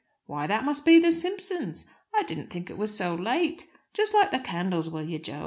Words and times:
"Why, 0.25 0.47
that 0.47 0.63
must 0.65 0.83
be 0.83 0.97
the 0.97 1.11
Simpsons! 1.11 1.85
I 2.11 2.23
didn't 2.23 2.47
think 2.47 2.71
it 2.71 2.77
was 2.79 2.97
so 2.97 3.13
late. 3.13 3.67
Just 3.93 4.15
light 4.15 4.31
the 4.31 4.39
candles, 4.39 4.89
will 4.89 5.07
you, 5.07 5.19
Jo? 5.19 5.39